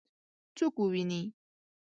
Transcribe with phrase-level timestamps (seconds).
[0.57, 1.21] څوک وویني؟